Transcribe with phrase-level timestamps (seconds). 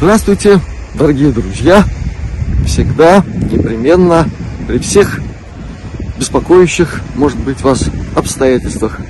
[0.00, 0.60] Здравствуйте,
[0.94, 1.82] дорогие друзья!
[2.64, 4.28] Всегда, непременно,
[4.68, 5.18] при всех
[6.16, 9.00] беспокоящих, может быть, вас обстоятельствах.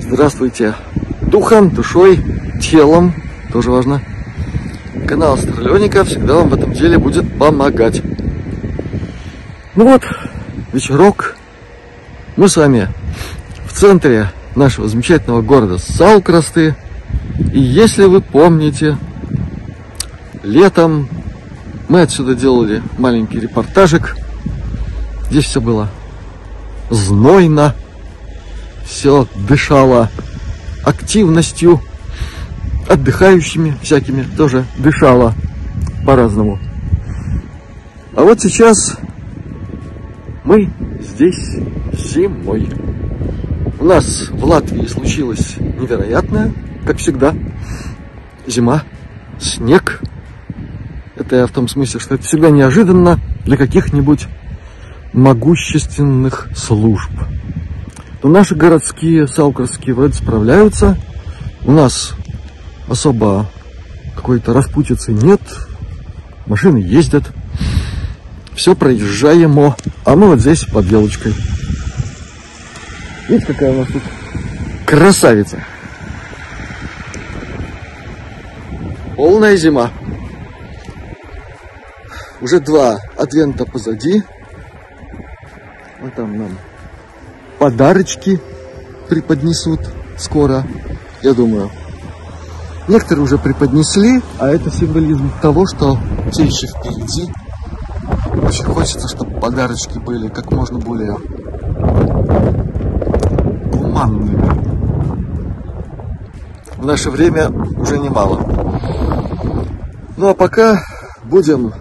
[0.00, 0.76] Здравствуйте
[1.20, 2.20] духом, душой,
[2.62, 3.12] телом,
[3.52, 4.00] тоже важно.
[5.08, 8.00] Канал Астралёника всегда вам в этом деле будет помогать.
[9.74, 10.04] Ну вот,
[10.72, 11.34] вечерок.
[12.36, 12.88] Мы с вами
[13.66, 16.76] в центре нашего замечательного города Салкрасты.
[17.52, 18.96] И если вы помните,
[20.42, 21.08] летом
[21.88, 24.16] мы отсюда делали маленький репортажик.
[25.30, 25.88] Здесь все было
[26.90, 27.74] знойно,
[28.84, 30.10] все дышало
[30.84, 31.80] активностью,
[32.88, 35.34] отдыхающими всякими тоже дышало
[36.06, 36.58] по-разному.
[38.14, 38.96] А вот сейчас
[40.44, 40.70] мы
[41.00, 41.58] здесь
[41.92, 42.68] зимой.
[43.78, 46.52] У нас в Латвии случилось невероятное,
[46.84, 47.34] как всегда.
[48.46, 48.82] Зима,
[49.38, 50.00] снег.
[51.18, 54.28] Это я в том смысле, что это всегда неожиданно для каких-нибудь
[55.12, 57.10] могущественных служб.
[58.22, 60.96] Но наши городские, салкарские вроде справляются.
[61.64, 62.14] У нас
[62.86, 63.50] особо
[64.14, 65.40] какой-то распутицы нет.
[66.46, 67.24] Машины ездят.
[68.54, 69.76] Все проезжаемо.
[70.04, 71.34] А мы вот здесь под елочкой.
[73.28, 74.02] Видите, какая у нас тут
[74.86, 75.64] красавица.
[79.16, 79.90] Полная зима.
[82.40, 84.22] Уже два адвента позади.
[86.00, 86.50] Вот там нам
[87.58, 88.40] подарочки
[89.08, 89.80] преподнесут
[90.16, 90.64] скоро,
[91.22, 91.70] я думаю.
[92.86, 95.98] Некоторые уже преподнесли, а это символизм того, что
[96.30, 97.30] все еще впереди.
[98.42, 101.16] Очень хочется, чтобы подарочки были как можно более
[103.72, 104.38] туманными.
[106.76, 108.38] В наше время уже немало.
[110.16, 110.80] Ну а пока
[111.24, 111.72] будем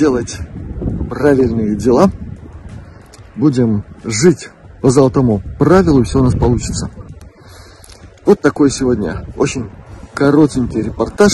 [0.00, 0.38] делать
[1.10, 2.10] правильные дела,
[3.36, 4.48] будем жить
[4.80, 6.90] по золотому правилу, и все у нас получится.
[8.24, 9.68] Вот такой сегодня очень
[10.14, 11.32] коротенький репортаж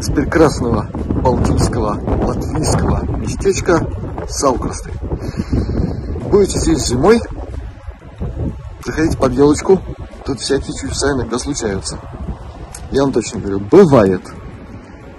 [0.00, 0.90] с прекрасного
[1.22, 3.86] балтийского латвийского местечка
[4.28, 4.90] Салкрасты.
[6.28, 7.20] Будете здесь зимой,
[8.84, 9.80] заходите под елочку,
[10.24, 12.00] тут всякие чудеса иногда случаются.
[12.90, 14.22] Я вам точно говорю, бывает.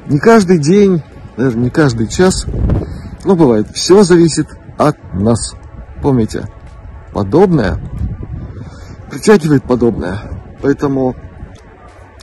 [0.07, 1.01] Не каждый день,
[1.37, 2.45] даже не каждый час,
[3.23, 3.67] но бывает.
[3.73, 5.55] Все зависит от нас.
[6.01, 6.47] Помните,
[7.13, 7.79] подобное
[9.09, 10.21] притягивает подобное.
[10.61, 11.15] Поэтому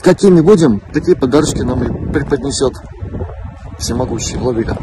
[0.01, 2.75] какими будем, такие подарочки нам и преподнесет
[3.79, 4.77] всемогущий владыка.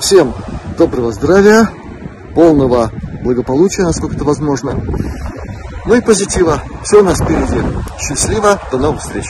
[0.00, 0.34] Всем
[0.76, 1.70] доброго здравия,
[2.34, 2.90] полного
[3.22, 4.74] благополучия, насколько это возможно.
[5.86, 6.60] Ну и позитива.
[6.82, 7.62] Все у нас впереди.
[7.98, 9.26] Счастливо, до новых встреч.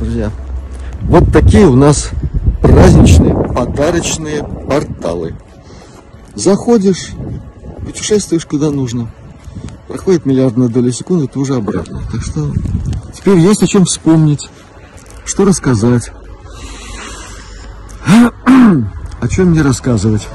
[0.00, 0.32] Друзья.
[1.02, 2.10] Вот такие у нас
[2.62, 5.34] праздничные, подарочные порталы.
[6.34, 7.10] Заходишь,
[7.84, 9.10] путешествуешь куда нужно.
[9.88, 12.02] Проходит миллиардная доля секунды, ты уже обратно.
[12.10, 12.52] Так что
[13.14, 14.48] теперь есть о чем вспомнить,
[15.24, 16.10] что рассказать.
[19.20, 20.26] О чем мне рассказывать.